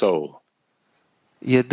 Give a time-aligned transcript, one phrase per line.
[0.00, 0.40] soul.
[1.42, 1.72] It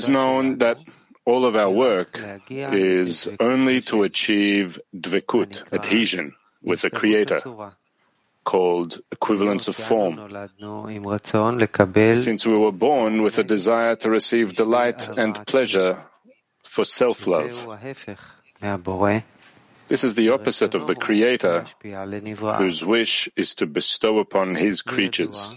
[0.00, 0.78] is known that
[1.24, 2.20] all of our work
[2.50, 7.40] is only to achieve dvekut, adhesion, with the Creator,
[8.44, 10.14] called equivalence of form.
[12.28, 15.96] Since we were born with a desire to receive delight and pleasure
[16.62, 17.52] for self-love.
[19.86, 21.66] This is the opposite of the Creator,
[22.60, 25.54] whose wish is to bestow upon His creatures.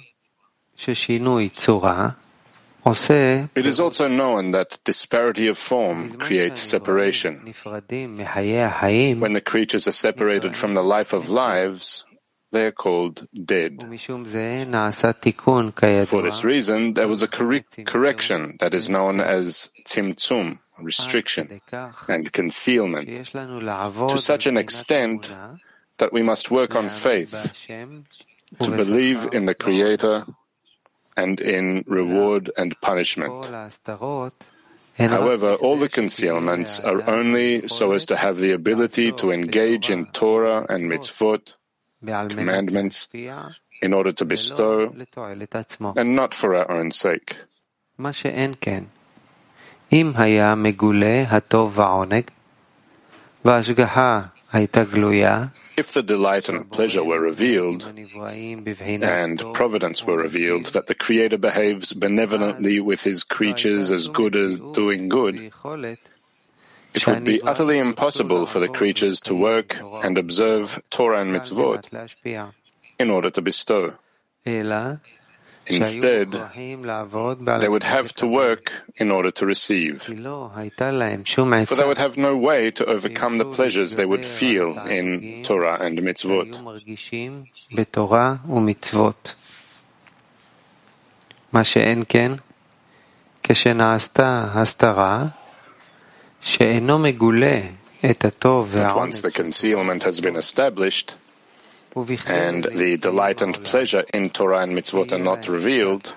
[3.55, 7.41] It is also known that disparity of form creates separation.
[7.43, 12.05] When the creatures are separated from the life of lives,
[12.51, 13.81] they are called dead.
[16.07, 21.59] For this reason, there was a correction that is known as tzimtzum, restriction,
[22.07, 25.35] and concealment, to such an extent
[25.97, 27.33] that we must work on faith,
[27.67, 30.25] to believe in the Creator
[31.17, 33.33] and in reward and punishment.
[34.97, 40.05] However, all the concealments are only so as to have the ability to engage in
[40.13, 41.53] Torah and mitzvot,
[42.29, 43.07] commandments,
[43.81, 44.89] in order to bestow,
[45.95, 47.35] and not for our own sake.
[55.77, 61.93] If the delight and pleasure were revealed and providence were revealed, that the Creator behaves
[61.93, 65.51] benevolently with His creatures as good as doing good,
[66.95, 71.85] it would be utterly impossible for the creatures to work and observe Torah and mitzvot
[72.97, 73.93] in order to bestow.
[75.66, 76.28] Instead,
[77.62, 80.02] they would have to work in order to receive.
[80.02, 85.78] For they would have no way to overcome the pleasures they would feel in Torah
[85.80, 86.58] and mitzvot.
[91.52, 92.32] מה שאין כן,
[93.42, 95.26] כשנעשתה הסתרה,
[96.40, 97.60] שאינו מגולה
[98.10, 99.12] את הטוב והעונג.
[99.12, 101.14] Once the concealment has been established,
[102.27, 106.13] and the delight and pleasure in Torah and mitzvot are not revealed,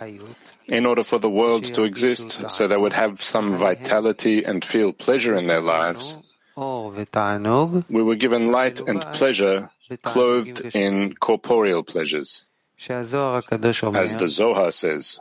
[0.69, 4.93] in order for the world to exist, so they would have some vitality and feel
[4.93, 6.17] pleasure in their lives,
[6.57, 9.71] we were given light and pleasure
[10.03, 12.45] clothed in corporeal pleasures.
[12.89, 15.19] As the Zohar says,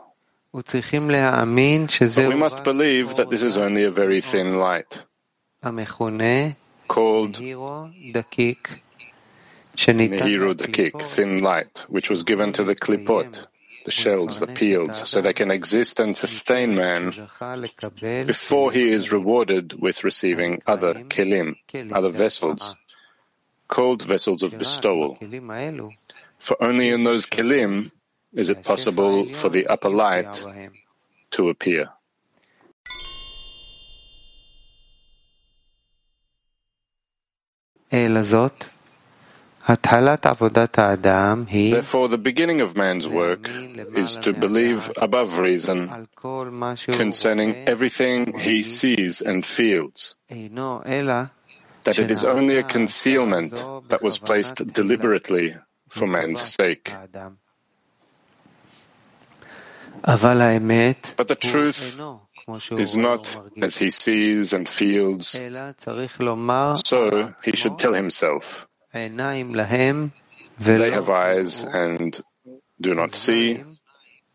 [0.52, 5.04] but we must believe that this is only a very thin light,
[6.88, 7.38] called
[9.86, 13.46] Nehiru Dakik, thin light, which was given to the klipot,
[13.86, 17.12] the shells, the peels, so they can exist and sustain man
[18.26, 21.56] before he is rewarded with receiving other kelim,
[21.92, 22.76] other vessels,
[23.68, 25.16] called vessels of bestowal.
[26.38, 27.90] For only in those kelim
[28.34, 30.44] is it possible for the upper light
[31.30, 31.88] to appear.
[39.66, 40.08] Therefore,
[42.08, 43.48] the beginning of man's work
[43.94, 46.08] is to believe above reason
[46.86, 50.16] concerning everything he sees and feels,
[51.84, 55.56] that it is only a concealment that was placed deliberately
[55.88, 56.94] for man's sake.
[60.02, 62.00] But the truth
[62.72, 65.36] is not as he sees and feels,
[66.84, 68.66] so he should tell himself,
[70.58, 72.20] they have eyes and
[72.80, 73.62] do not see,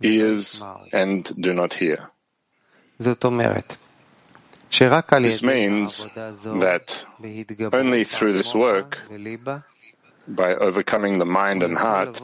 [0.01, 2.09] ears and do not hear.
[2.99, 3.17] This
[5.43, 6.05] means
[6.59, 7.05] that
[7.73, 9.01] only through this work,
[10.27, 12.21] by overcoming the mind and heart,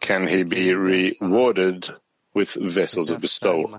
[0.00, 1.90] can he be rewarded
[2.34, 3.78] with vessels of bestowal.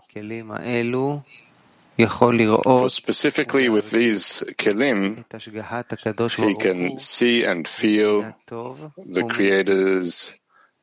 [1.98, 5.24] For specifically with these kelim,
[6.36, 10.34] he can see and feel the Creator's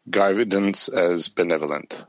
[0.09, 2.05] guidance as benevolent.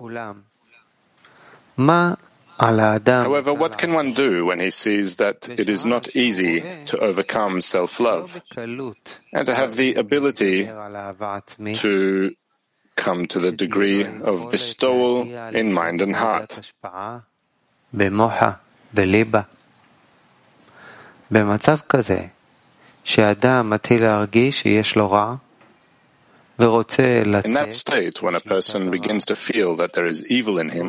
[2.59, 7.59] However, what can one do when he sees that it is not easy to overcome
[7.61, 12.31] self-love and to have the ability to
[12.95, 15.23] come to the degree of bestowal
[15.55, 16.71] in mind and heart?
[18.94, 19.40] בליבה.
[21.30, 22.20] במצב כזה,
[23.04, 25.34] שאדם מתחיל להרגיש שיש לו רע,
[26.58, 30.58] ורוצה לצאת, In that state, when a person begins to feel that there is evil
[30.58, 30.88] in him,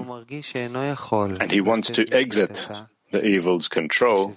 [1.41, 2.69] and he wants to exit
[3.11, 4.33] the evil's control,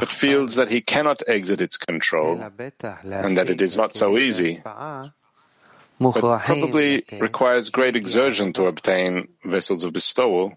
[0.00, 4.62] but feels that he cannot exit its control, and that it is not so easy,
[4.64, 10.54] but probably requires great exertion to obtain vessels of bestowal.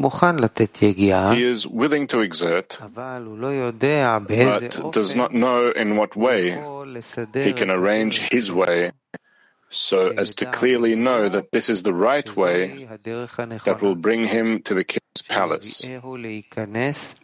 [0.00, 6.50] he is willing to exert, but does not know in what way
[7.34, 8.92] he can arrange his way
[9.70, 12.88] so as to clearly know that this is the right way
[13.64, 15.84] that will bring him to the king's palace,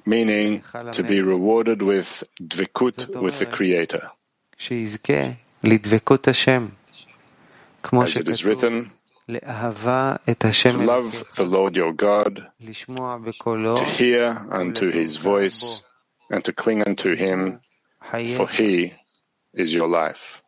[0.06, 0.62] meaning
[0.92, 4.10] to be rewarded with dvikut, with the Creator.
[7.92, 8.90] As it is written,
[10.78, 12.46] to love the Lord your God,
[13.76, 15.82] to hear unto his voice,
[16.30, 17.58] and to cling unto him,
[18.36, 18.94] for he
[19.52, 20.42] is your life.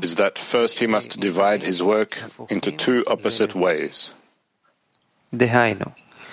[0.01, 2.17] is that first he must divide his work
[2.49, 4.11] into two opposite ways.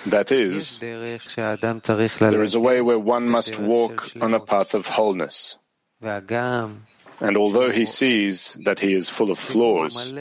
[0.07, 5.57] That is, there is a way where one must walk on a path of wholeness.
[7.21, 10.13] And although he sees that he is full of flaws,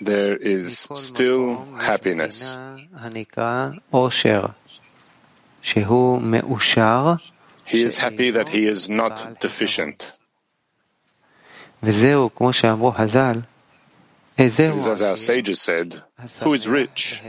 [0.00, 2.56] there is still happiness.
[7.64, 10.12] He is happy that he is not deficient.
[11.82, 12.04] As
[15.02, 16.02] our sages said,
[16.42, 17.22] who is rich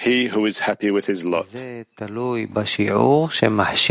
[0.00, 1.46] he who is happy with his lot.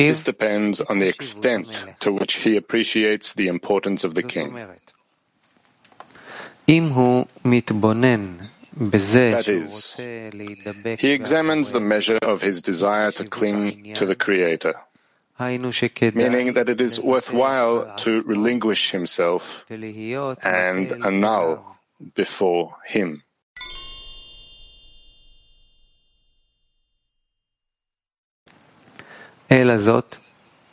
[0.09, 4.57] This depends on the extent to which he appreciates the importance of the king.
[9.37, 9.95] That is,
[10.99, 14.73] he examines the measure of his desire to cling to the Creator,
[16.15, 21.77] meaning that it is worthwhile to relinquish himself and annul
[22.15, 23.21] before him.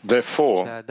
[0.04, 0.82] Therefore,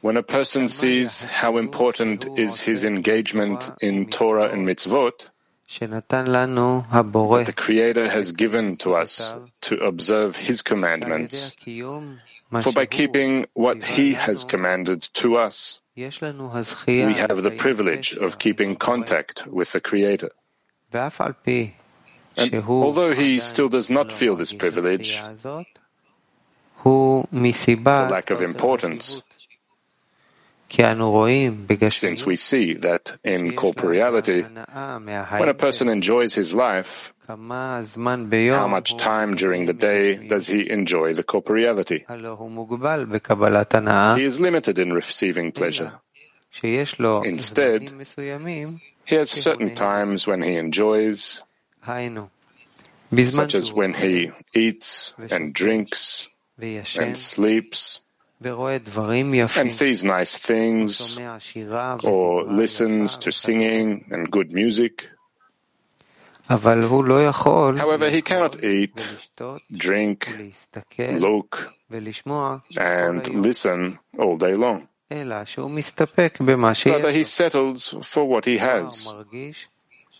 [0.00, 5.30] when a person sees how important is his engagement in Torah and mitzvot,
[5.80, 9.32] that the Creator has given to us
[9.62, 11.52] to observe His commandments.
[12.60, 18.76] For by keeping what He has commanded to us, we have the privilege of keeping
[18.76, 20.30] contact with the Creator.
[22.36, 25.22] And although he still does not feel this privilege,
[26.84, 27.26] for
[28.10, 29.22] lack of importance,
[30.68, 34.44] since we see that in corporeality,
[35.38, 37.36] when a person enjoys his life, how
[38.68, 42.04] much time during the day does he enjoy the corporeality?
[44.18, 45.92] He is limited in receiving pleasure.
[47.24, 47.92] Instead,
[49.06, 51.42] he has certain times when he enjoys,
[53.22, 56.28] such as when he eats and drinks
[57.02, 58.00] and sleeps.
[59.60, 61.18] and sees nice things.
[62.04, 65.08] or listens to singing and good music.
[67.78, 69.18] However, he cannot eat,
[69.72, 70.28] drink,
[70.98, 71.72] look,
[72.76, 74.88] and listen all day long.
[76.92, 79.08] Rather, he settles for what he has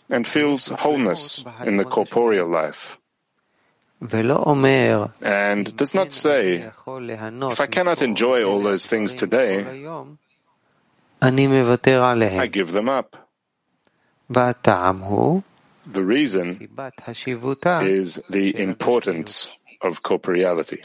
[0.09, 2.97] and feels wholeness in the corporeal life
[5.21, 6.69] and does not say,
[7.51, 9.63] if I cannot enjoy all those things today,
[12.39, 13.15] I give them up.
[15.87, 16.57] The reason
[17.83, 19.49] is the importance
[19.81, 20.81] of corporeality.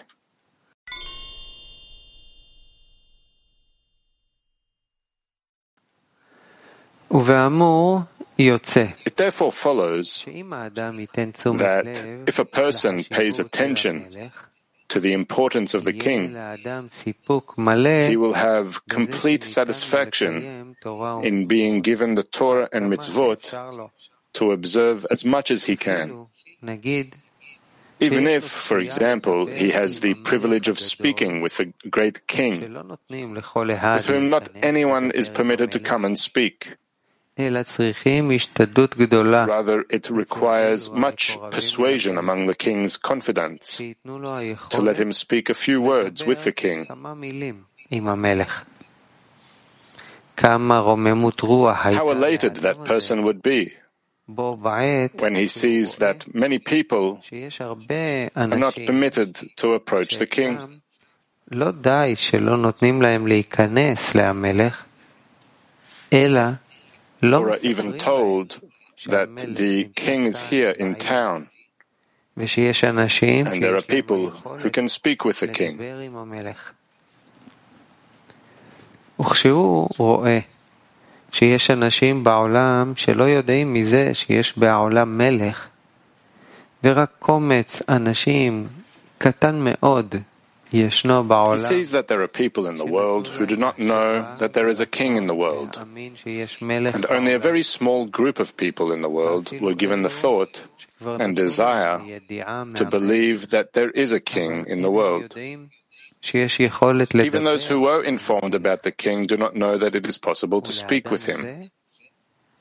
[8.40, 11.84] It therefore follows that
[12.26, 14.30] if a person pays attention
[14.88, 16.34] to the importance of the king,
[18.08, 20.74] he will have complete satisfaction
[21.22, 23.90] in being given the Torah and mitzvot
[24.32, 26.26] to observe as much as he can.
[28.02, 32.60] Even if, for example, he has the privilege of speaking with the great king,
[33.10, 36.76] with whom not anyone is permitted to come and speak.
[39.46, 45.80] Rather, it requires much persuasion among the king's confidants to let him speak a few
[45.80, 46.86] words with the king.
[51.96, 53.72] How elated that person would be
[55.22, 57.18] when he sees that many people
[58.36, 60.80] are not permitted to approach the king
[67.21, 68.59] or are even told
[69.07, 71.49] that the king is here in town,
[72.37, 74.29] And there are people
[74.61, 75.79] who can speak with the king.
[79.19, 80.39] וכשהוא רואה
[81.31, 85.67] שיש אנשים בעולם שלא יודעים מזה שיש בעולם מלך,
[86.83, 88.67] ורק קומץ אנשים
[89.17, 90.15] קטן מאוד
[90.70, 94.68] he sees that there are people in the world who do not know that there
[94.68, 95.76] is a king in the world.
[95.76, 100.62] And only a very small group of people in the world were given the thought
[101.00, 101.98] and desire
[102.28, 105.36] to believe that there is a king in the world.
[106.22, 110.60] Even those who were informed about the king do not know that it is possible
[110.60, 111.70] to speak with him.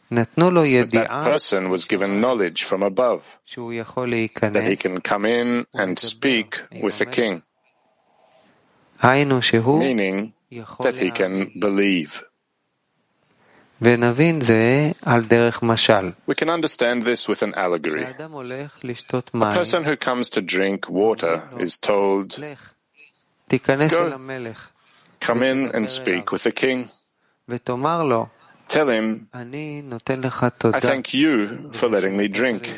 [0.10, 6.60] But that person was given knowledge from above that he can come in and speak
[6.82, 7.44] with the king
[9.80, 10.34] meaning
[10.80, 12.24] that he can believe.
[13.82, 13.96] We
[16.36, 18.04] can understand this with an allegory.
[18.04, 22.38] A person who comes to drink water is told,
[23.50, 24.20] Go,
[25.22, 26.90] come in and speak with the king.
[28.68, 32.70] Tell him, I thank you for letting me drink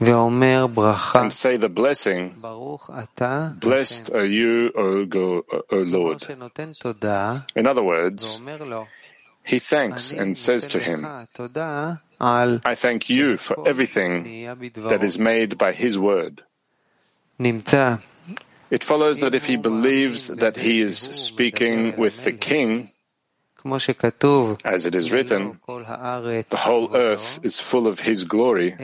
[0.00, 2.34] and say the blessing,
[3.60, 6.22] Blessed are you, O, God, o Lord.
[7.56, 8.40] In other words,
[9.44, 11.04] he thanks and says to him,
[12.20, 14.46] I thank you for everything
[14.88, 16.42] that is made by his word.
[18.70, 22.90] It follows that if he believes that he is speaking with the king,
[23.64, 28.74] as it is written, the whole earth is full of His glory.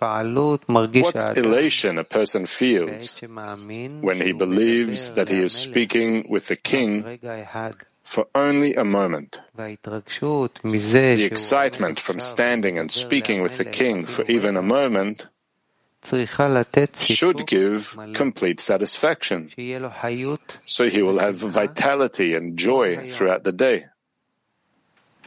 [0.00, 7.18] What elation a person feels when he believes that he is speaking with the King
[8.02, 9.40] for only a moment.
[9.56, 15.28] The excitement from standing and speaking with the King for even a moment
[16.96, 19.50] should give complete satisfaction,
[20.66, 23.84] so he will have vitality and joy throughout the day.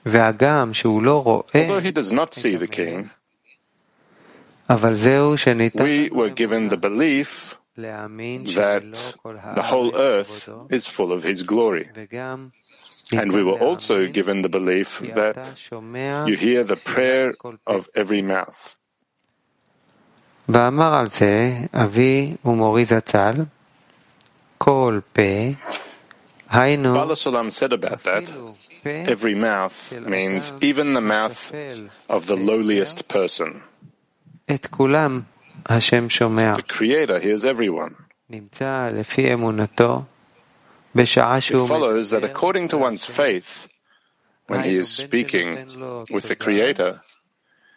[0.07, 3.11] Although he does not see the king,
[4.69, 9.15] we were given the belief that
[9.55, 11.89] the whole earth is full of his glory.
[13.11, 15.39] And we were also given the belief that
[16.29, 17.35] you hear the prayer
[17.67, 18.75] of every mouth.
[20.49, 23.35] ואמר על זה אבי ומורי זצ"ל,
[24.59, 25.55] כל פה, היינו,
[26.94, 28.32] Baal HaSulam said about that,
[28.86, 31.52] Every mouth means even the mouth
[32.08, 33.64] of the lowliest person.
[34.48, 34.70] The
[36.68, 37.96] Creator hears everyone.
[38.30, 38.54] It
[41.68, 43.68] follows that according to one's faith,
[44.46, 45.56] when he is speaking
[46.12, 47.02] with the Creator,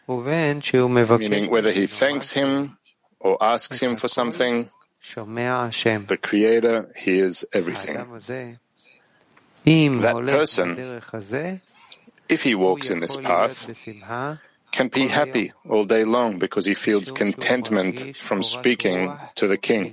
[0.07, 2.77] meaning whether he thanks him
[3.21, 4.69] or asks him for something,
[5.15, 7.97] the Creator hears everything
[9.67, 11.03] that person,
[12.29, 13.67] if he walks in this path,
[14.71, 19.93] can be happy all day long because he feels contentment from speaking to the king.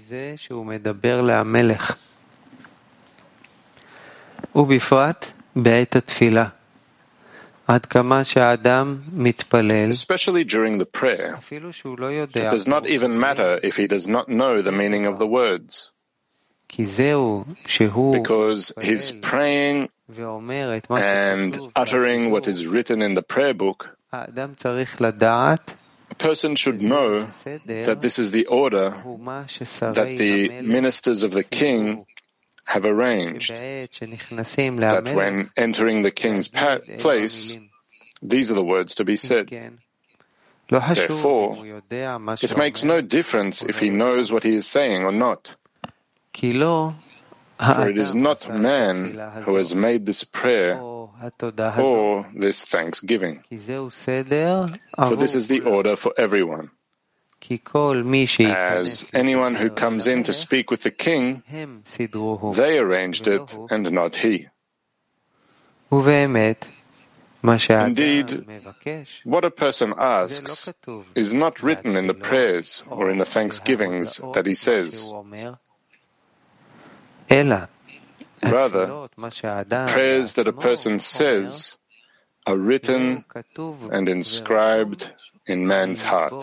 [9.89, 14.71] Especially during the prayer, it does not even matter if he does not know the
[14.71, 15.92] meaning of the words
[18.13, 19.89] because he's praying
[20.89, 25.57] and uttering what is written in the prayer book, a
[26.17, 32.05] person should know that this is the order that the ministers of the king
[32.65, 33.51] have arranged.
[33.51, 37.57] That when entering the king's place,
[38.21, 39.51] these are the words to be said.
[40.69, 41.81] Therefore,
[42.41, 45.55] it makes no difference if he knows what he is saying or not.
[47.59, 53.43] For it is not man who has made this prayer or this thanksgiving.
[53.49, 56.71] For this is the order for everyone.
[58.39, 61.43] As anyone who comes in to speak with the king,
[62.55, 64.47] they arranged it and not he.
[67.69, 68.47] Indeed,
[69.25, 70.73] what a person asks
[71.15, 75.05] is not written in the prayers or in the thanksgivings that he says.
[78.43, 79.07] Rather,
[79.87, 81.77] prayers that a person says
[82.45, 83.23] are written
[83.91, 85.09] and inscribed
[85.47, 86.33] in man's heart.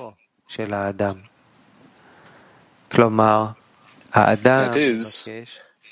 [4.12, 5.28] That is,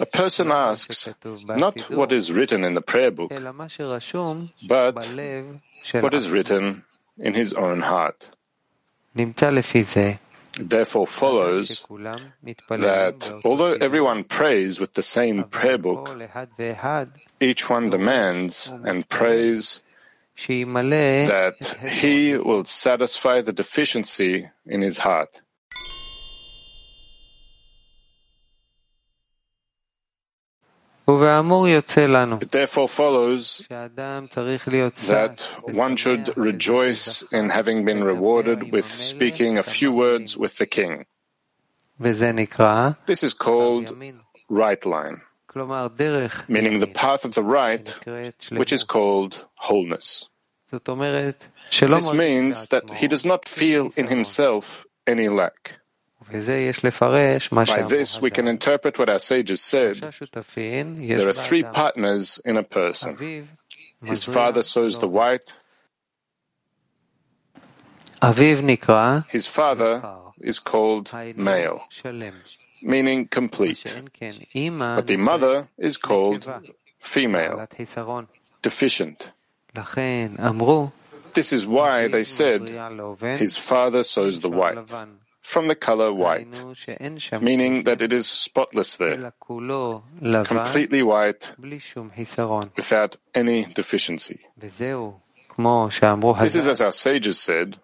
[0.00, 1.09] a person asks
[1.57, 3.31] not what is written in the prayer book,
[4.67, 4.97] but
[6.00, 6.83] what is written
[7.19, 8.31] in his own heart.
[10.59, 11.85] Therefore follows
[12.69, 16.11] that although everyone prays with the same prayer book,
[17.41, 19.81] each one demands and prays
[20.47, 25.43] that he will satisfy the deficiency in his heart.
[32.43, 35.41] It therefore follows that
[35.75, 41.07] one should rejoice in having been rewarded with speaking a few words with the king.
[43.07, 43.97] This is called
[44.50, 45.23] right line,
[46.49, 47.88] meaning the path of the right,
[48.50, 50.29] which is called wholeness.
[51.97, 55.81] This means that he does not feel in himself any lack.
[56.30, 59.97] By this, we can interpret what our sages said.
[59.97, 63.16] There are three partners in a person.
[64.04, 65.54] His father sows the white.
[69.30, 70.02] His father
[70.40, 71.82] is called male,
[72.82, 73.94] meaning complete.
[74.20, 76.47] But the mother is called
[76.99, 77.66] female,
[78.62, 79.32] deficient.
[81.35, 82.62] This is why they said,
[83.38, 84.78] His father sows the white
[85.49, 86.47] from the color white,
[87.40, 89.33] meaning that it is spotless there,
[90.45, 91.52] completely white,
[92.76, 94.40] without any deficiency.
[94.59, 94.81] This
[96.55, 97.78] is as our sages said,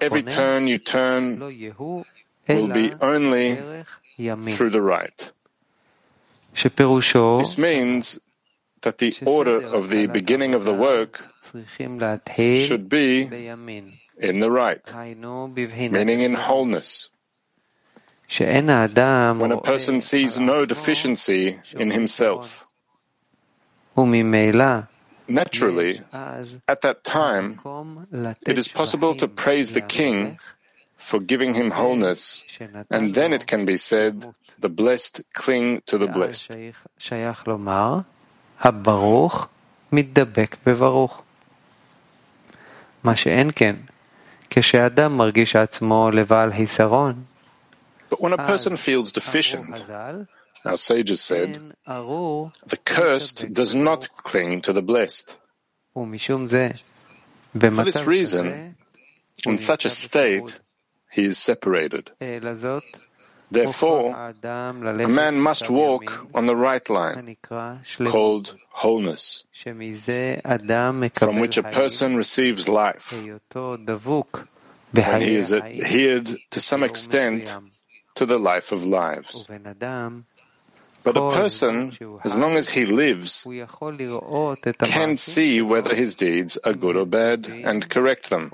[0.00, 3.58] every turn you turn will be only
[4.56, 5.32] through the right.
[6.54, 8.18] This means
[8.80, 11.22] that the order of the beginning of the work
[12.66, 13.28] should be
[14.20, 14.82] in the right,
[15.92, 17.10] meaning in wholeness.
[19.40, 22.66] When a person sees no deficiency in himself,
[25.28, 26.00] naturally,
[26.68, 27.58] at that time,
[28.46, 30.38] it is possible to praise the king
[30.96, 32.44] for giving him wholeness,
[32.90, 34.26] and then it can be said,
[34.58, 36.50] the blessed cling to the blessed.
[48.10, 49.84] But when a person feels deficient,
[50.64, 51.74] our sages said,
[52.66, 55.36] the cursed does not cling to the blessed.
[55.94, 58.76] For this reason,
[59.44, 60.60] in such a state,
[61.10, 62.10] he is separated.
[63.50, 67.36] Therefore, a man must walk on the right line,
[68.06, 69.44] called wholeness,
[71.14, 73.12] from which a person receives life,
[74.92, 77.56] when he is adhered to some extent
[78.14, 79.46] to the life of lives.
[81.04, 81.92] But a person,
[82.24, 83.46] as long as he lives,
[84.84, 88.50] can see whether his deeds are good or bad and correct them.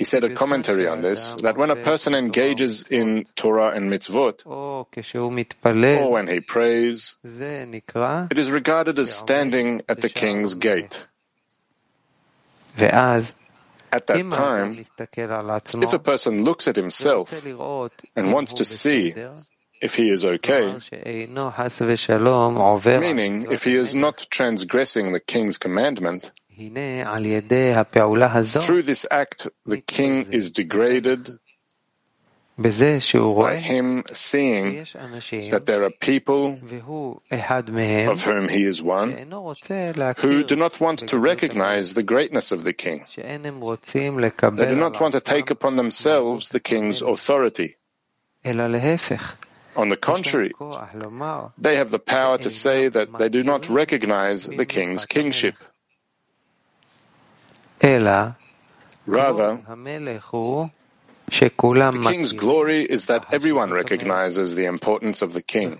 [0.00, 4.46] He said a commentary on this that when a person engages in Torah and mitzvot,
[4.46, 4.86] or
[6.10, 11.06] when he prays, it is regarded as standing at the king's gate.
[13.92, 17.30] At that time, if a person looks at himself
[18.16, 19.14] and wants to see
[19.82, 20.78] if he is okay,
[23.00, 26.32] meaning if he is not transgressing the king's commandment,
[28.66, 31.38] through this act, the king is degraded
[32.58, 34.84] by him seeing
[35.50, 36.58] that there are people
[38.08, 39.16] of whom he is one
[40.18, 43.04] who do not want to recognize the greatness of the king.
[43.16, 47.76] They do not want to take upon themselves the king's authority.
[49.76, 50.52] On the contrary,
[51.58, 55.54] they have the power to say that they do not recognize the king's kingship.
[59.06, 59.58] Rather,
[61.92, 65.78] the king's glory is that everyone recognizes the importance of the king,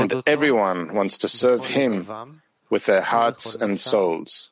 [0.00, 2.06] and everyone wants to serve him
[2.70, 4.50] with their hearts and souls.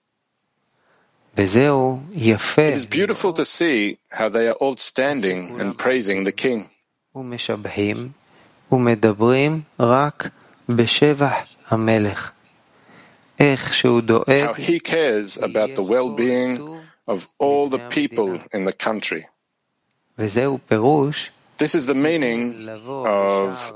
[1.36, 6.68] It is beautiful to see how they are all standing and praising the king.
[13.40, 19.26] How he cares about the well-being of all the people in the country.
[21.56, 23.72] This is the meaning of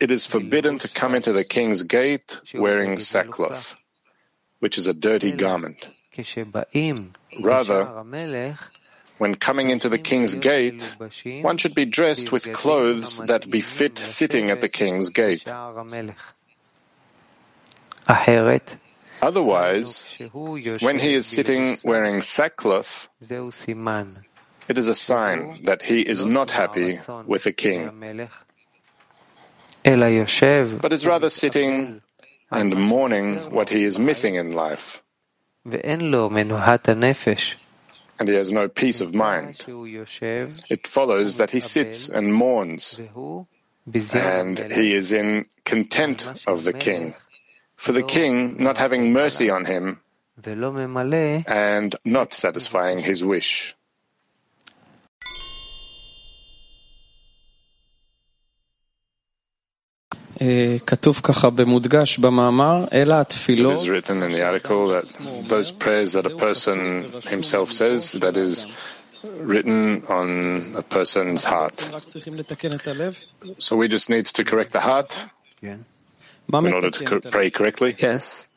[0.00, 3.74] it is forbidden to come into the king's gate wearing sackcloth,
[4.60, 5.90] which is a dirty garment.
[7.40, 7.84] Rather,
[9.18, 10.96] when coming into the king's gate,
[11.42, 15.48] one should be dressed with clothes that befit sitting at the king's gate.
[19.20, 20.04] Otherwise,
[20.80, 26.98] when he is sitting wearing sackcloth, it is a sign that he is not happy
[27.26, 28.28] with the king,
[29.84, 32.00] but is rather sitting
[32.50, 35.02] and mourning what he is missing in life.
[38.20, 39.64] And he has no peace of mind.
[39.66, 43.00] It follows that he sits and mourns,
[44.14, 47.14] and he is in content of the king
[47.78, 50.00] for the king not having mercy on him
[51.46, 53.74] and not satisfying his wish.
[60.40, 60.82] It
[63.72, 65.06] is written in the article that
[65.48, 68.66] those prayers that a person himself says, that is
[69.24, 71.74] written on a person's heart.
[73.58, 75.16] So we just need to correct the heart
[76.52, 77.94] in order to pray correctly?
[77.98, 78.48] Yes.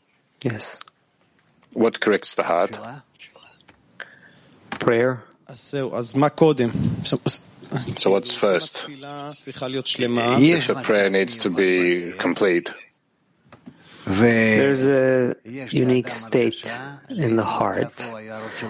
[0.43, 0.79] Yes.
[1.73, 2.79] What corrects the heart?
[4.79, 5.23] Prayer.
[5.53, 5.87] So
[8.11, 8.87] what's first?
[8.89, 8.97] If
[10.67, 12.73] the prayer needs to be complete.
[14.03, 16.67] There's a unique state
[17.07, 17.93] in the heart,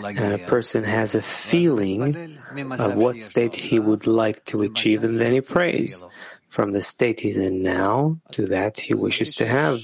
[0.04, 2.38] and a person has a feeling
[2.78, 6.04] of what state he would like to achieve, and then he prays
[6.52, 9.80] from the state he's in now to that he wishes to have.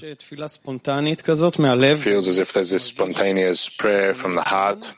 [1.96, 4.92] It feels as if there's this spontaneous prayer from the heart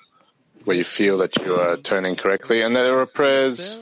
[0.66, 3.78] where you feel that you are turning correctly, and there are prayers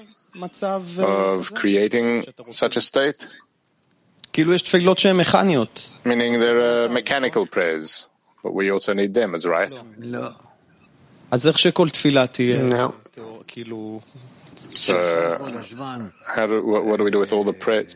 [1.05, 3.25] of creating such a state.
[6.03, 8.05] Meaning there are mechanical prayers,
[8.43, 9.71] but we also need them as right.
[12.69, 12.93] No.
[14.69, 15.37] So,
[16.25, 17.95] how do, what, what do we do with all the prayers?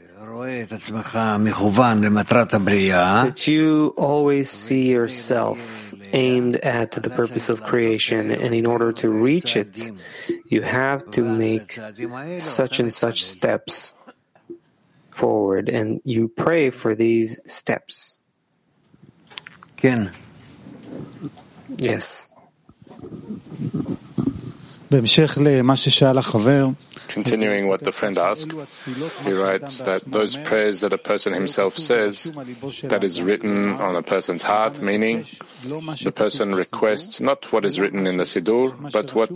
[3.25, 5.59] That you always see yourself
[6.13, 9.91] aimed at the purpose of creation, and in order to reach it,
[10.47, 11.77] you have to make
[12.39, 13.93] such and such steps
[15.11, 18.19] forward, and you pray for these steps.
[21.77, 22.27] Yes.
[27.07, 28.51] Continuing what the friend asked,
[29.25, 32.31] he writes that those prayers that a person himself says,
[32.83, 35.25] that is written on a person's heart, meaning
[35.63, 39.31] the person requests not what is written in the Siddur, but what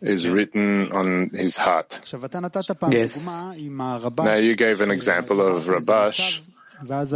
[0.00, 2.00] is written on his heart.
[2.90, 3.26] Yes.
[3.26, 6.46] Now you gave an example of Rabash,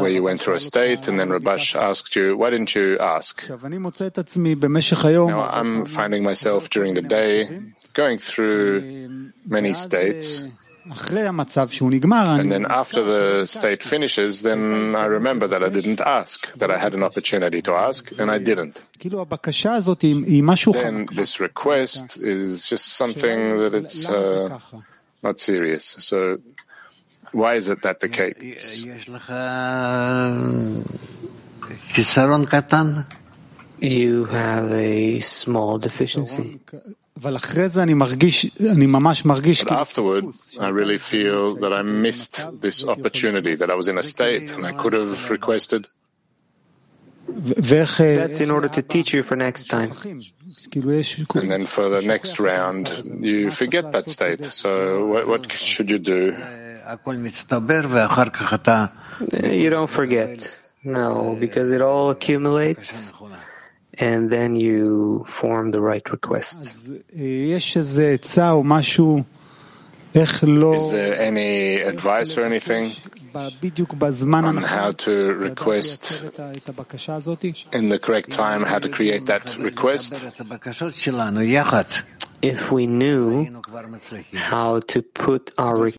[0.03, 3.42] where you went through a state and then Rabash asked you, why didn't you ask?
[5.29, 7.49] Now I'm finding myself during the day
[7.92, 8.81] going through
[9.46, 10.57] many states.
[12.40, 16.79] And then after the state finishes, then I remember that I didn't ask, that I
[16.79, 18.83] had an opportunity to ask, and I didn't.
[20.83, 24.59] Then this request is just something that it's uh,
[25.23, 25.85] not serious.
[26.01, 26.38] So
[27.33, 28.83] why is it that the case?
[33.81, 36.61] You have a small deficiency.
[37.23, 37.35] But
[39.73, 40.25] afterward,
[40.61, 44.64] I really feel that I missed this opportunity, that I was in a state and
[44.66, 45.88] I could have requested.
[47.29, 49.93] That's in order to teach you for next time.
[50.03, 52.90] And then for the next round,
[53.21, 54.45] you forget that state.
[54.45, 56.35] So what, what should you do?
[59.20, 60.59] Uh, you don't forget.
[60.83, 63.12] No, because it all accumulates
[63.98, 66.90] and then you form the right request.
[70.74, 72.90] Is there any advice or anything
[74.48, 76.22] on how to request
[77.72, 80.14] in the correct time, how to create that request?
[82.42, 83.44] If we knew
[84.35, 85.92] how to put our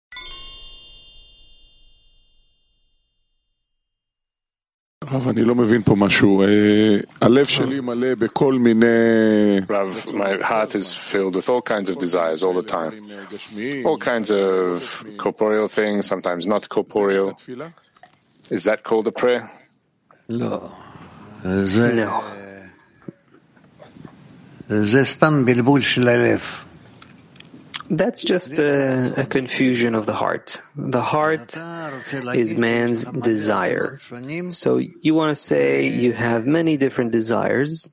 [5.31, 6.45] אני לא מבין פה משהו.
[7.21, 8.87] הלב שלי מלא בכל מיני...
[9.69, 12.93] Rav, my heart is filled with all kinds of desires all the time.
[13.85, 17.35] All kinds of corporeal things, sometimes not corporeal.
[18.51, 19.45] Is that called a prayer?
[20.29, 20.73] לא.
[21.45, 22.07] זה...
[24.69, 26.41] זה סתם בלבול של הלב.
[27.92, 30.62] That's just a, a, confusion of the heart.
[30.78, 31.54] The heart
[32.34, 34.00] is man's desire.
[34.52, 37.90] So you want to say you have many different desires.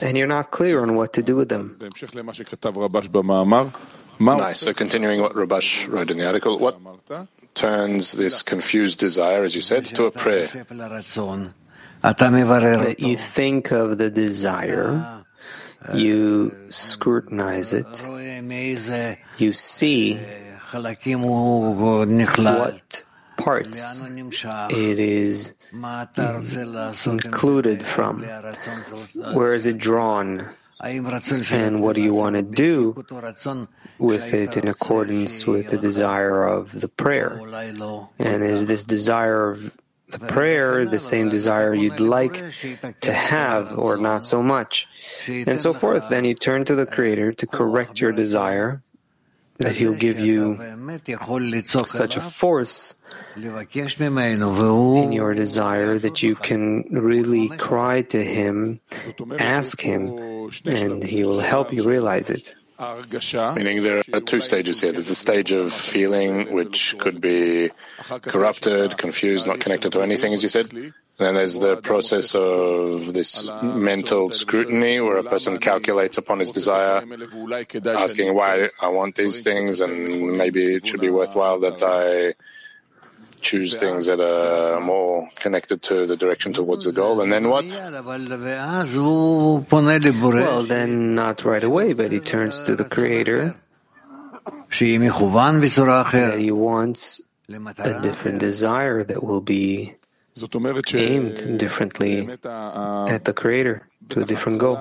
[0.00, 1.76] And you're not clear on what to do with them.
[4.38, 4.60] Nice.
[4.60, 6.78] So continuing what Rabash wrote in the article, what
[7.54, 10.48] turns this confused desire, as you said, to a prayer?
[12.02, 15.24] You think of the desire,
[15.94, 17.86] you scrutinize it,
[19.38, 20.18] you see
[20.72, 20.98] what
[23.36, 24.02] parts
[24.70, 25.54] it is
[27.06, 28.22] included from,
[29.34, 30.50] where is it drawn,
[30.82, 33.04] and what do you want to do
[33.98, 37.38] with it in accordance with the desire of the prayer?
[38.18, 39.76] And is this desire of
[40.10, 42.42] the prayer the same desire you'd like
[43.00, 44.88] to have or not so much?
[45.26, 46.08] And so forth.
[46.08, 48.82] Then you turn to the Creator to correct your desire,
[49.58, 50.58] that He'll give you
[51.86, 52.94] such a force
[53.36, 58.80] in your desire that you can really cry to Him,
[59.38, 62.54] ask Him, and He will help you realize it.
[63.54, 64.92] Meaning there are two stages here.
[64.92, 67.70] There's the stage of feeling, which could be
[68.22, 70.72] corrupted, confused, not connected to anything, as you said.
[70.72, 76.52] And then there's the process of this mental scrutiny, where a person calculates upon his
[76.52, 77.04] desire,
[77.86, 82.34] asking why I want these things, and maybe it should be worthwhile that I
[83.40, 87.20] choose things that are more connected to the direction towards the goal.
[87.20, 87.64] And then what?
[90.44, 93.56] Well, then not right away, but he turns to the Creator.
[96.30, 99.94] That he wants a different desire that will be
[100.94, 104.78] aimed differently at the Creator to a different goal.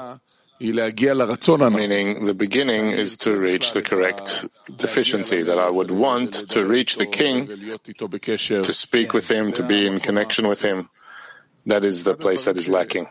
[0.60, 4.46] Meaning the beginning is to reach the correct
[4.76, 9.88] deficiency, that I would want to reach the king, to speak with him, to be
[9.88, 10.90] in connection with him.
[11.66, 13.08] That is the place that is lacking.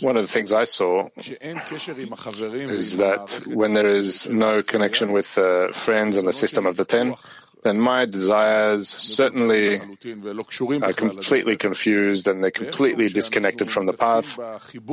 [0.00, 5.72] One of the things I saw is that when there is no connection with uh,
[5.72, 7.14] friends and the system of the ten,
[7.62, 14.38] then my desires certainly are completely confused and they're completely disconnected from the path.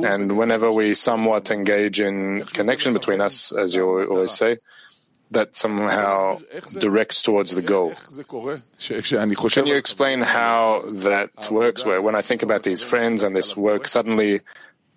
[0.02, 4.58] And whenever we somewhat engage in connection between us, as you always say,
[5.32, 6.40] that somehow
[6.78, 7.92] directs towards the goal.
[9.50, 11.84] Can you explain how that works?
[11.84, 14.40] Where when I think about these friends and this work suddenly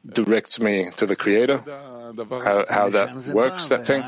[0.05, 1.63] directs me to the Creator?
[1.65, 4.03] How, how that works, that thing?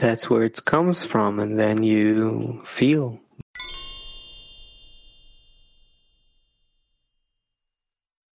[0.00, 3.20] That's where it comes from, and then you feel.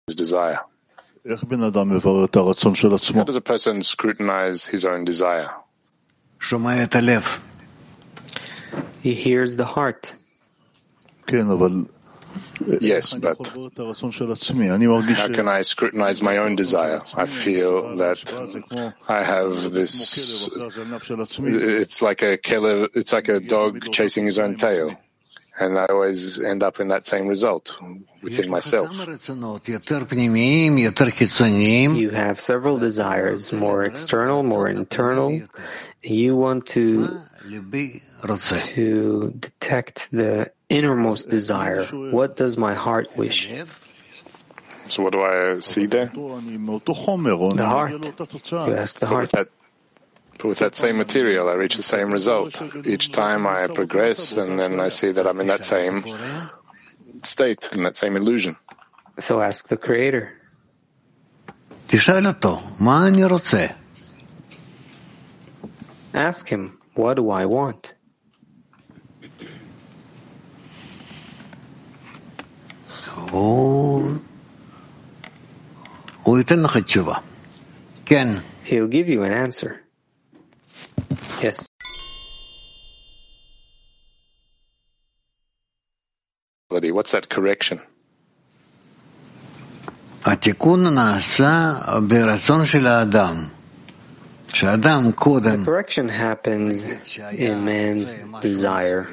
[0.07, 0.59] His desire.
[3.19, 5.49] How does a person scrutinize his own desire?
[9.01, 10.13] He hears the heart.
[12.79, 17.01] Yes, but how can I scrutinize my own desire?
[17.15, 18.23] I feel that
[19.07, 20.17] I have this.
[21.37, 22.87] It's like a killer.
[22.93, 24.95] It's like a dog chasing his own tail,
[25.59, 27.75] and I always end up in that same result
[28.23, 28.89] within myself.
[31.95, 35.41] You have several desires, more external, more internal.
[36.01, 37.21] You want to
[38.27, 41.83] to detect the innermost desire.
[41.85, 43.49] What does my heart wish?
[44.87, 46.07] So what do I see there?
[46.07, 47.91] The heart.
[47.91, 49.31] You ask the heart.
[49.31, 49.47] That,
[50.43, 52.61] with that same material, I reach the same result.
[52.85, 56.05] Each time I progress, and then I see that I'm in that same
[57.23, 58.57] state, in that same illusion.
[59.17, 60.33] So ask the Creator.
[66.13, 67.94] Ask him, what do I want?
[78.63, 79.81] He'll give you an answer.
[81.41, 81.67] Yes.
[86.71, 87.81] What's that correction?
[95.59, 96.87] The correction happens
[97.31, 99.07] in man's desire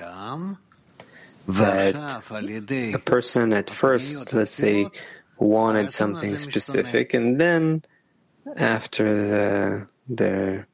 [1.49, 1.95] that
[2.95, 4.89] a person at first, let's say,
[5.39, 7.83] wanted something specific, and then
[8.57, 10.65] after the the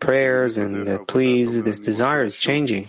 [0.00, 2.88] prayers and the pleas, this desire is changing.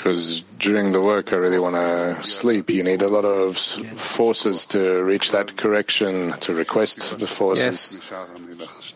[0.00, 2.70] because during the work I really want to sleep.
[2.70, 8.12] You need a lot of forces to reach that correction, to request the forces, yes.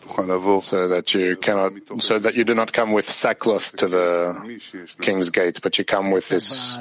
[0.07, 4.59] So that you cannot, so that you do not come with sackcloth to the
[5.01, 6.77] king's gate, but you come with this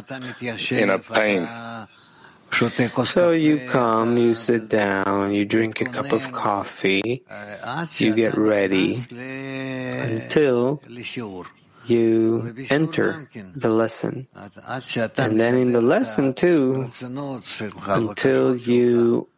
[0.70, 1.48] inner pain.
[3.04, 7.24] So you come, you sit down, you drink a cup of coffee,
[7.98, 10.80] you get ready until
[11.86, 14.28] you enter the lesson.
[15.18, 16.88] And then in the lesson too,
[17.86, 19.28] until you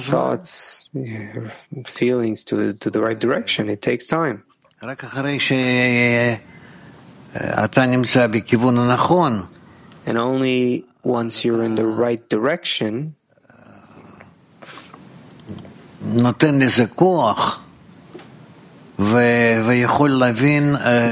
[0.00, 1.52] thoughts, your
[1.86, 4.42] feelings to, to the right direction, it takes time.
[10.06, 13.14] And only once you're in the right direction,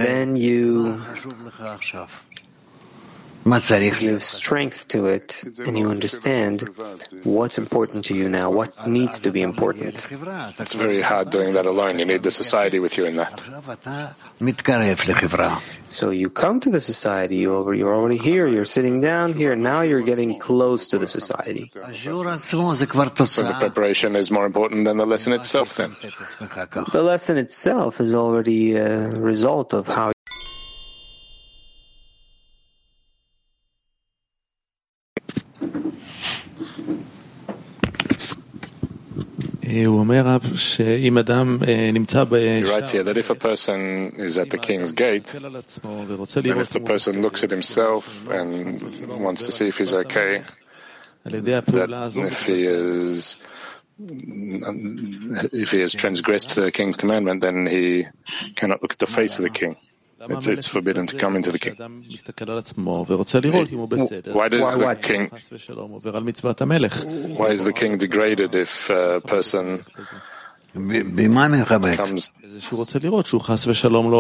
[0.05, 1.01] then you
[3.47, 6.63] give strength to it and you understand
[7.23, 10.07] what's important to you now, what needs to be important.
[10.59, 11.99] It's very hard doing that alone.
[11.99, 13.41] You need the society with you in that.
[15.89, 20.03] So you come to the society, you're already here, you're sitting down here, now you're
[20.03, 21.71] getting close to the society.
[21.73, 21.83] So
[22.25, 25.95] the preparation is more important than the lesson itself then.
[26.93, 30.16] The lesson itself is already a result of how
[39.77, 39.87] He
[42.71, 47.23] writes here that if a person is at the king's gate, and if the person
[47.23, 48.81] looks at himself and
[49.21, 50.43] wants to see if he's okay,
[51.25, 51.35] that
[52.17, 53.37] if he is
[53.99, 58.07] if he has transgressed the king's commandment, then he
[58.55, 59.77] cannot look at the face of the king.
[60.19, 61.77] It's, it's forbidden to come into the king.
[64.33, 65.31] Why does the king?
[67.37, 69.85] Why is the king degraded if a person
[71.97, 72.31] comes?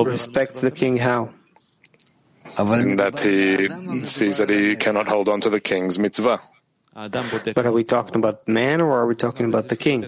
[0.04, 1.30] respect the king how?
[2.58, 3.68] In that he
[4.04, 6.40] sees that he cannot hold on to the king's mitzvah.
[7.54, 10.06] But are we talking about man or are we talking about the king?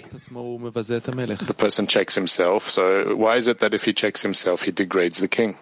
[1.36, 2.70] The person checks himself.
[2.70, 5.56] So why is it that if he checks himself, he degrades the king?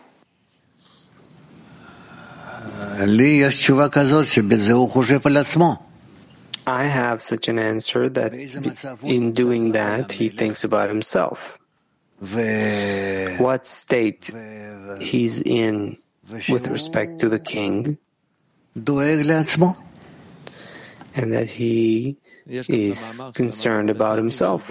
[6.67, 8.35] I have such an answer that
[9.05, 11.59] in doing that, he thinks about himself.
[13.39, 14.31] What state
[15.01, 15.99] he's in
[16.49, 17.99] with respect to the king,
[21.15, 22.17] and that he
[22.49, 24.71] is concerned about himself.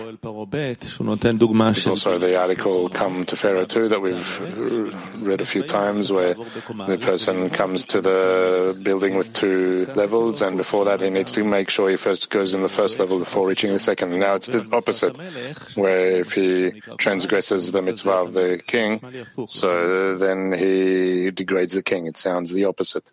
[1.75, 6.35] There's also the article Come to Pharaoh too that we've read a few times where
[6.35, 11.43] the person comes to the building with two levels and before that he needs to
[11.43, 14.17] make sure he first goes in the first level before reaching the second.
[14.19, 15.17] Now it's the opposite,
[15.75, 19.01] where if he transgresses the mitzvah of the king,
[19.47, 22.07] so uh, then he degrades the king.
[22.07, 23.03] It sounds the opposite.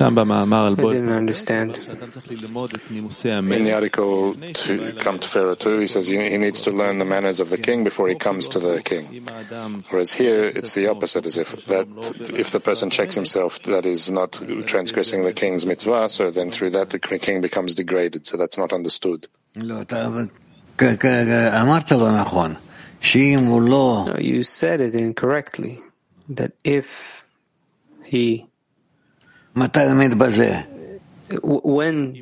[0.00, 1.76] I didn't understand.
[1.76, 7.04] In the article to come to Pharaoh too, he says he needs to learn the
[7.04, 9.26] manners of the king before he comes to the king.
[9.90, 11.86] Whereas here, it's the opposite, as if that
[12.34, 16.70] if the person checks himself, that is not transgressing the king's mitzvah, so then through
[16.70, 18.26] that the king becomes degraded.
[18.26, 19.26] So that's not understood.
[19.54, 19.84] No,
[24.18, 25.80] you said it incorrectly.
[26.28, 27.26] That if
[28.04, 28.46] he
[31.42, 32.14] when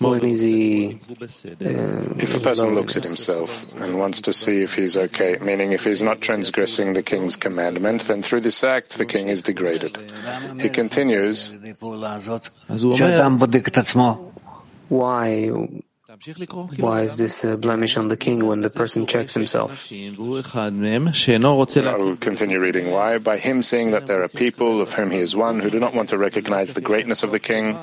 [0.00, 0.94] when is he?
[0.94, 5.72] Uh, if a person looks at himself and wants to see if he's okay, meaning
[5.72, 9.96] if he's not transgressing the king's commandment, then through this act the king is degraded.
[10.60, 11.50] He continues.
[14.88, 15.50] Why?
[16.76, 19.90] Why is this a blemish on the king when the person checks himself?
[21.98, 22.90] I'll continue reading.
[22.90, 23.16] Why?
[23.16, 25.94] By him seeing that there are people of whom he is one who do not
[25.94, 27.74] want to recognize the greatness of the king,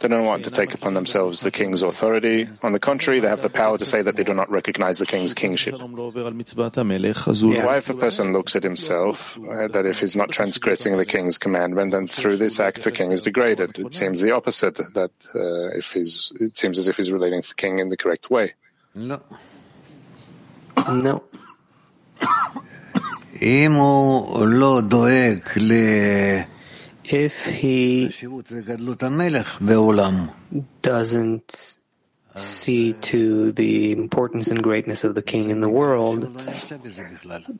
[0.00, 2.46] they don't want to take upon themselves the king's authority.
[2.62, 5.06] On the contrary, they have the power to say that they do not recognize the
[5.06, 5.74] king's kingship.
[7.64, 11.38] Why, if a person looks at himself, uh, that if he's not transgressing the king's
[11.38, 13.78] commandment, then through this act the king is degraded?
[13.78, 14.76] It seems the opposite.
[14.92, 17.96] That uh, if he's, it seems as if he's relating to the king in the
[17.96, 18.54] correct way.
[18.94, 19.22] No.
[20.90, 21.22] No.
[27.04, 28.10] If he
[30.82, 31.78] doesn't
[32.34, 36.22] see to the importance and greatness of the king in the world,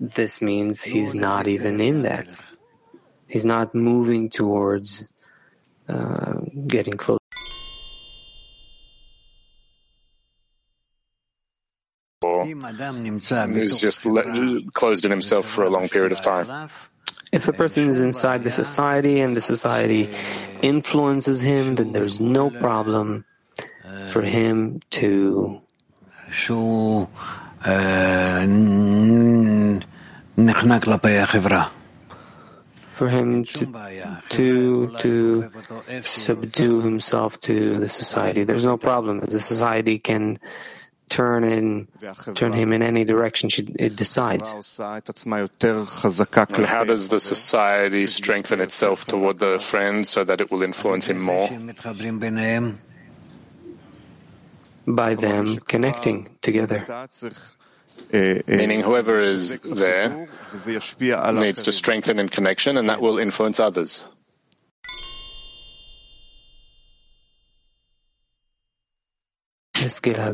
[0.00, 2.26] this means he's not even in that.
[3.28, 5.06] He's not moving towards
[5.88, 7.20] uh, getting close.
[13.54, 14.06] He's just
[14.72, 16.70] closed in himself for a long period of time.
[17.32, 20.08] If a person is inside the society and the society
[20.62, 23.24] influences him, then there's no problem
[24.10, 25.60] for him to
[32.96, 33.66] for him to,
[34.30, 35.50] to, to
[36.00, 38.44] subdue himself to the society.
[38.44, 39.20] There's no problem.
[39.20, 40.38] The society can
[41.08, 41.88] turn in,
[42.34, 44.78] turn him in any direction it decides.
[44.78, 51.06] And how does the society strengthen itself toward the friend so that it will influence
[51.06, 51.48] him more?
[54.88, 56.78] By them connecting together.
[58.12, 60.28] Meaning whoever is there
[61.32, 64.06] needs to strengthen in connection and that will influence others.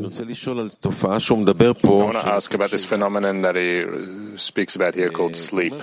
[0.09, 0.19] Yes,
[1.83, 5.73] I want to ask about this phenomenon that he uh, speaks about here called sleep.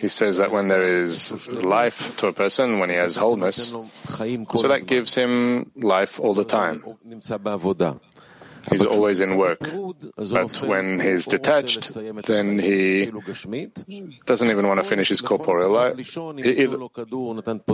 [0.00, 1.32] He says that when there is
[1.64, 3.72] life to a person, when he has wholeness,
[4.60, 6.82] so that gives him life all the time.
[8.70, 9.60] He's always in work.
[9.60, 11.94] But when he's detached,
[12.26, 13.10] then he
[14.24, 15.96] doesn't even want to finish his corporeal life.
[15.96, 16.78] He either,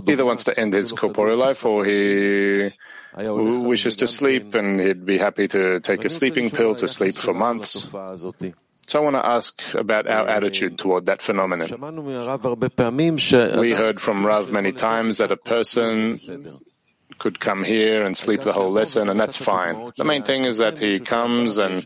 [0.07, 2.71] either wants to end his corporeal life or he
[3.17, 7.35] wishes to sleep and he'd be happy to take a sleeping pill to sleep for
[7.35, 7.89] months.
[8.89, 11.69] So I want to ask about our attitude toward that phenomenon.
[13.61, 16.17] We heard from Rav many times that a person
[17.23, 19.93] could come here and sleep the whole lesson, and that's fine.
[19.97, 21.77] The main thing is that he comes and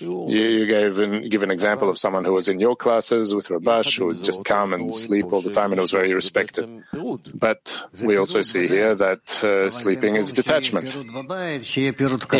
[0.00, 3.46] you, you gave an, give an example of someone who was in your classes with
[3.48, 6.82] Rabash who would just come and sleep all the time and it was very respected.
[7.32, 7.62] But
[8.02, 10.88] we also see here that uh, sleeping is detachment.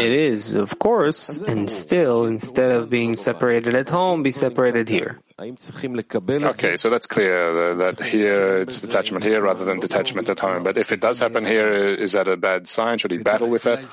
[0.00, 5.16] It is, of course, and still, instead of being separated at home, be separated here.
[5.38, 10.64] Okay, so that's clear that here it's detachment here rather than detachment at home.
[10.64, 11.70] But if it does happen here,
[12.06, 12.98] is that a bad sign?
[12.98, 13.84] Should he battle with that?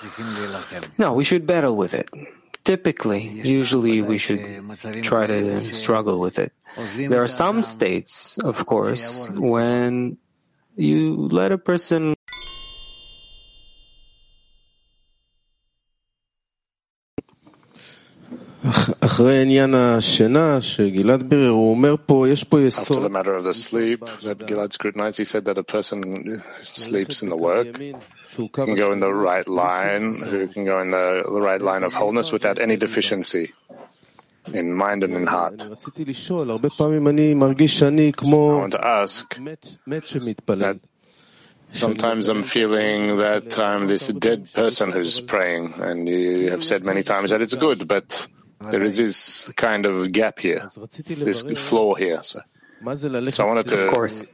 [0.97, 2.09] No, we should battle with it.
[2.63, 4.43] Typically, usually we should
[5.03, 6.51] try to struggle with it.
[6.97, 10.17] There are some states, of course, when
[10.75, 12.16] you let a person
[18.68, 18.93] After
[22.99, 27.30] the matter of the sleep that Gilad scrutinized, he said that a person sleeps in
[27.30, 27.68] the work
[28.51, 31.93] can go in the right line, who can go in the, the right line of
[31.93, 33.53] wholeness without any deficiency
[34.53, 35.63] in mind and in heart.
[35.63, 35.82] I want
[38.72, 39.38] to ask
[40.57, 40.80] that
[41.70, 47.03] Sometimes I'm feeling that I'm this dead person who's praying, and you have said many
[47.03, 48.28] times that it's good, but
[48.60, 50.68] there is this kind of gap here,
[51.08, 52.24] this flaw here.
[52.24, 52.41] So,
[53.30, 54.26] so I wanted to of course.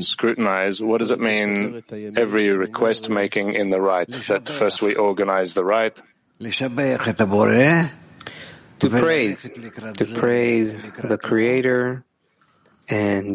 [0.00, 1.82] scrutinize what does it mean
[2.16, 6.00] every request making in the right, that first we organize the right.
[8.80, 12.04] To praise, to praise the Creator
[12.88, 13.34] and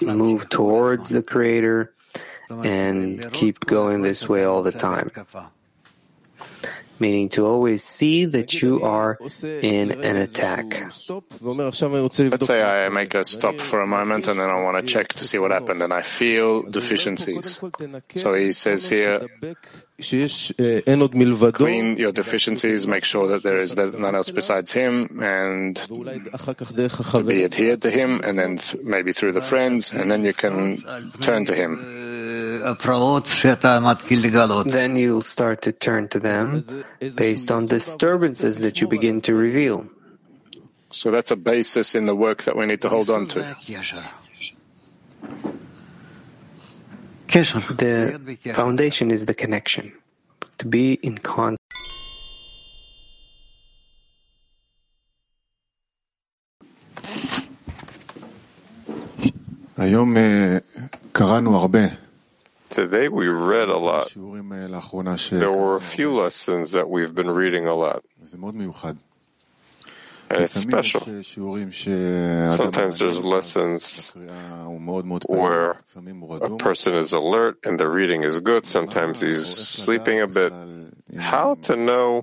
[0.00, 1.92] move towards the Creator
[2.50, 5.10] and keep going this way all the time
[7.04, 9.18] meaning to always see that you are
[9.60, 10.68] in an attack.
[12.32, 15.08] Let's say I make a stop for a moment and then I want to check
[15.20, 17.60] to see what happened and I feel deficiencies.
[18.14, 19.20] So he says here,
[21.52, 27.44] clean your deficiencies, make sure that there is none else besides him and to be
[27.44, 30.78] adhered to him and then th- maybe through the friends and then you can
[31.20, 32.03] turn to him.
[34.72, 36.64] Then you'll start to turn to them
[37.16, 39.86] based on disturbances that you begin to reveal.
[40.90, 43.44] So that's a basis in the work that we need to hold on to.
[47.76, 49.92] The foundation is the connection.
[50.58, 51.58] To be in contact.
[61.76, 62.13] Today
[63.08, 64.08] we read a lot.
[65.40, 68.04] There were a few lessons that we've been reading a lot.
[70.30, 71.00] and it's special.
[72.56, 74.12] Sometimes there's lessons
[75.28, 75.76] where
[76.42, 78.66] a person is alert and the reading is good.
[78.66, 80.52] Sometimes he's sleeping a bit.
[81.18, 82.22] How to know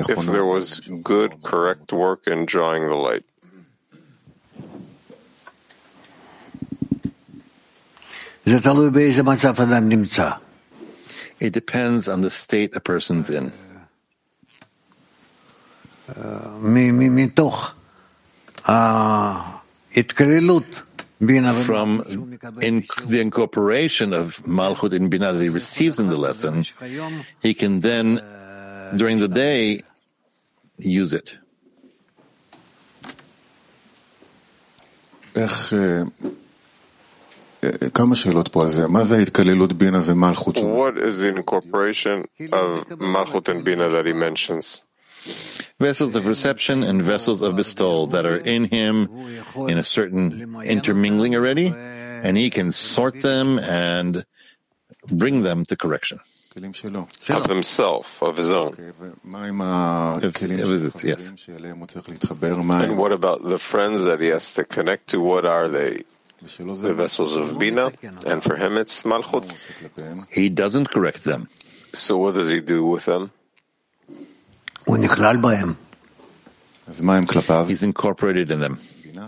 [0.00, 3.24] if there was good, correct work in drawing the light?
[11.40, 13.52] It depends on the state a person's in.
[21.64, 22.02] From
[22.62, 26.64] in the incorporation of Malchut in Binah that he receives in the lesson,
[27.42, 28.22] he can then,
[28.96, 29.80] during the day,
[30.78, 31.36] use it.
[40.64, 44.82] What is the incorporation of Malchut and Bina that he mentions?
[45.80, 49.08] Vessels of reception and vessels of bestowal that are in him
[49.68, 54.24] in a certain intermingling already, and he can sort them and
[55.10, 56.20] bring them to correction.
[57.28, 58.72] Of himself, of his own.
[61.04, 61.28] yes.
[62.88, 65.20] And what about the friends that he has to connect to?
[65.20, 66.04] What are they?
[66.82, 67.92] The vessels of Bina,
[68.24, 69.44] and for him it's Malchut.
[70.30, 71.48] He doesn't correct them.
[71.92, 73.30] So what does he do with them?
[77.68, 78.78] He's incorporated in them.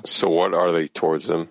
[0.04, 1.48] So what are they towards him?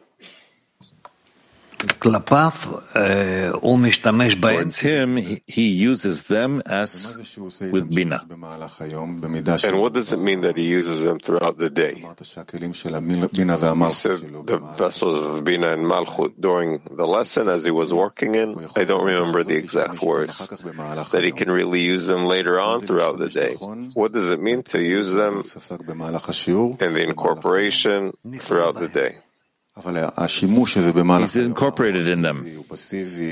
[4.57, 7.38] Towards him, he uses them as
[7.71, 8.19] with Bina.
[8.30, 12.03] And what does it mean that he uses them throughout the day?
[12.03, 12.15] You
[13.91, 14.17] said
[14.47, 18.57] the vessels of Bina and Malchut during the lesson as he was working in.
[18.75, 20.38] I don't remember the exact words.
[21.11, 23.53] That he can really use them later on throughout the day.
[23.93, 29.17] What does it mean to use them in the incorporation throughout the day?
[31.21, 32.65] He's incorporated in them.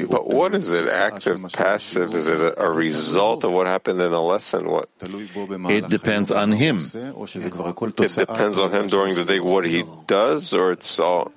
[0.10, 0.90] But what is it?
[0.92, 2.14] Active, passive?
[2.14, 4.70] Is it a, a result of what happened in the lesson?
[4.70, 4.90] What?
[5.02, 6.78] It depends on him.
[6.78, 11.32] It depends on him during the day what he does, or it's all.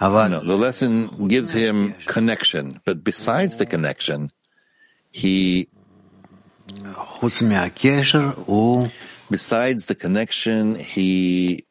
[0.00, 4.30] No, the lesson gives him connection, but besides the connection,
[5.10, 5.68] he.
[9.30, 11.64] Besides the connection, he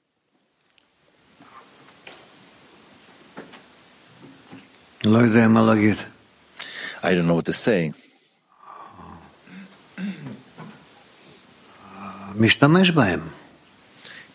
[7.04, 7.94] I don't know what to say.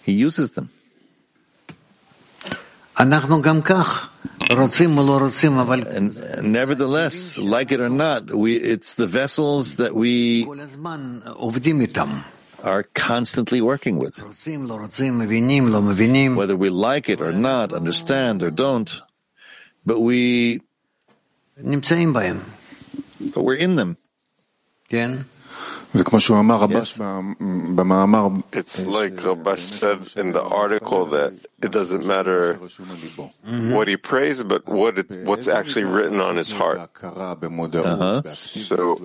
[0.05, 0.69] He uses them.
[5.95, 10.45] And nevertheless, like it or not, we, it's the vessels that we
[12.65, 14.19] are constantly working with.
[16.37, 19.01] Whether we like it or not, understand or don't,
[19.89, 20.61] but we
[23.35, 23.97] but we're in them.
[24.89, 25.25] Again.
[28.53, 31.33] It's like Rabash said in the article that
[31.63, 32.55] it doesn't matter
[33.75, 36.77] what he prays, but what it, what's actually written on his heart.
[37.87, 38.23] Uh-huh.
[38.35, 38.97] So,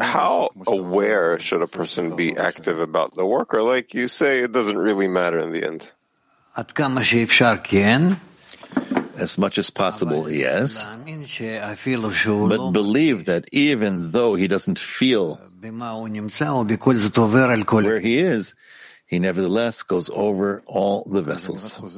[0.00, 3.54] how aware should a person be active about the work?
[3.54, 5.90] Or like you say, it doesn't really matter in the end?
[9.18, 10.86] As much as possible, yes.
[10.86, 15.40] But believe that even though he doesn't feel
[17.70, 18.54] where he is,
[19.06, 21.74] he nevertheless goes over all the vessels.
[21.74, 21.88] So I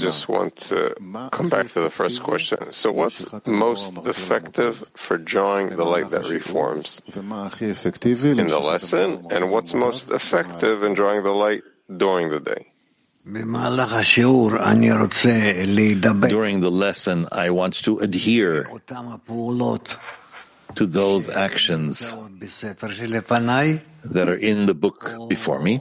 [0.00, 0.94] just want to
[1.30, 2.72] come back to the first question.
[2.72, 9.74] So what's most effective for drawing the light that reforms in the lesson, and what's
[9.74, 11.62] most effective in drawing the light
[11.94, 12.67] during the day?
[16.30, 18.64] During the lesson, I want to adhere
[20.74, 22.14] to those actions
[24.04, 25.80] that are in the book before me,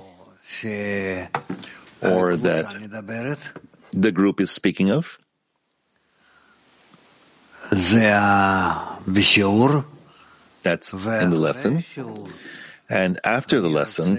[2.01, 2.67] or that
[3.93, 5.17] the group is speaking of.
[10.63, 11.83] That's in the lesson.
[12.89, 14.17] And after the lesson,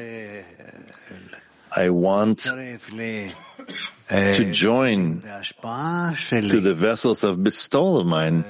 [1.75, 2.41] I want
[4.37, 5.21] to join
[6.51, 8.45] to the vessels of bestowal of mine.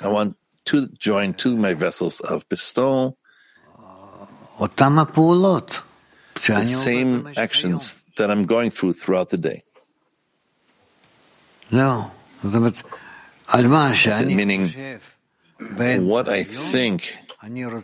[0.00, 0.36] I want
[0.66, 3.16] to join to my vessels of bestowal
[6.46, 9.64] the same actions that I'm going through throughout the day.
[11.70, 12.10] No.
[14.36, 14.72] meaning
[16.06, 17.14] what I think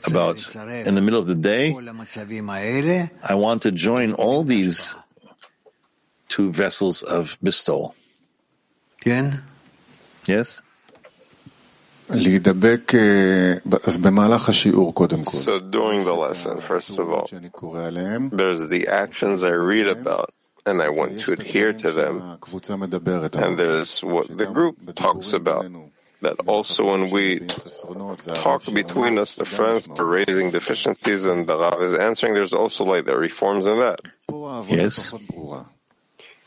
[0.06, 0.54] about
[0.86, 1.74] in the middle of the day,
[3.22, 4.94] I want to join all these
[6.28, 7.94] two vessels of bestowal.
[10.26, 10.62] Yes?
[12.08, 12.16] So
[15.60, 17.26] during the lesson, first of all,
[18.32, 20.32] there's the actions I read about
[20.64, 22.38] and I want to adhere to them.
[23.34, 25.66] And there's what the group talks about.
[26.20, 31.80] That also when we talk between us, the friends are raising deficiencies and the Rav
[31.80, 34.00] is answering, there's also like the reforms in that.
[34.68, 35.12] Yes.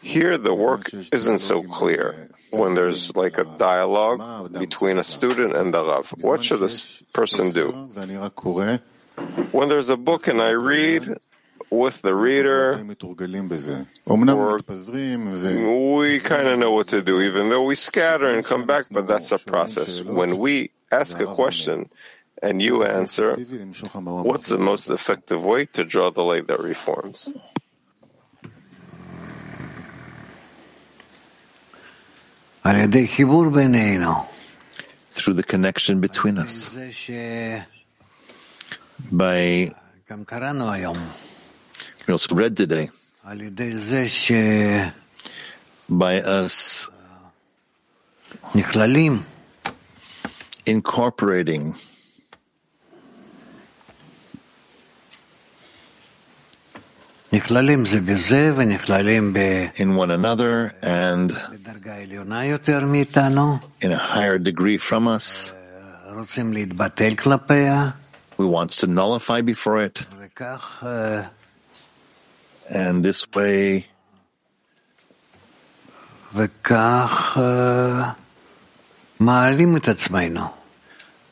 [0.02, 5.74] Here the work isn't so clear when there's like a dialogue between a student and
[5.74, 6.10] the Rav.
[6.20, 7.72] What should this person do?
[9.52, 11.18] When there's a book and I read,
[11.72, 12.78] with the reader,
[15.80, 19.08] we kind of know what to do, even though we scatter and come back, but
[19.08, 20.04] that's a process.
[20.04, 21.90] When we ask a question
[22.44, 27.32] and you answer, what's the most effective way to draw the light that reforms?
[35.10, 36.70] Through the connection between us.
[39.12, 39.72] By
[42.12, 42.90] we also read today.
[45.88, 46.90] By us.
[50.66, 51.76] Incorporating.
[57.32, 57.42] In
[59.96, 61.32] one another and
[63.80, 65.54] in a higher degree from us.
[68.38, 70.06] We want to nullify before it.
[72.72, 73.86] And this way,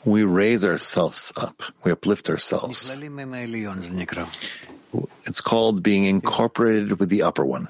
[0.05, 2.91] we raise ourselves up, we uplift ourselves.
[5.25, 7.69] It's called being incorporated with the upper one.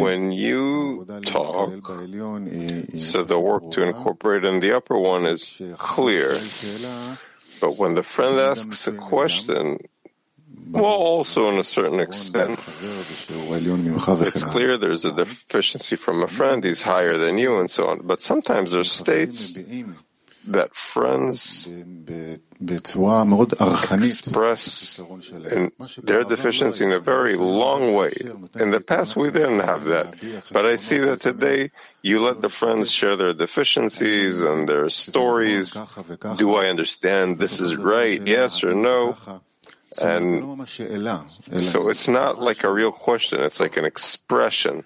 [0.00, 1.70] When you talk,
[2.98, 6.38] so the work to incorporate in the upper one is clear.
[7.64, 9.78] But when the friend asks a question,
[10.68, 16.82] well, also in a certain extent, it's clear there's a deficiency from a friend, he's
[16.82, 18.00] higher than you, and so on.
[18.04, 19.54] But sometimes there's states
[20.48, 21.68] that friends
[23.90, 25.00] express
[26.02, 28.12] their deficiency in a very long way.
[28.58, 30.14] In the past, we didn't have that.
[30.52, 31.70] But I see that today,
[32.02, 35.72] you let the friends share their deficiencies and their stories.
[36.36, 38.20] Do I understand this is right?
[38.20, 39.16] Yes or no?
[40.00, 44.84] And so it's not like a real question, it's like an expression.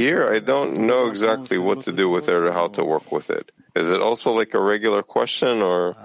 [0.00, 3.30] Here, I don't know exactly what to do with it or how to work with
[3.30, 3.50] it.
[3.74, 5.96] Is it also like a regular question or?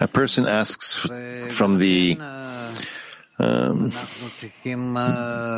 [0.00, 1.06] A person asks
[1.54, 2.18] from the
[3.38, 3.90] um,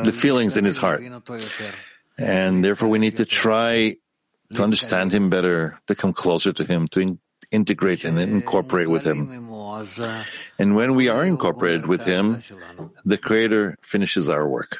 [0.05, 1.01] the feelings in his heart,
[2.17, 3.97] and therefore we need to try
[4.53, 7.19] to understand him better, to come closer to him, to in-
[7.51, 9.27] integrate and incorporate with him.
[10.57, 12.41] And when we are incorporated with him,
[13.05, 14.79] the Creator finishes our work.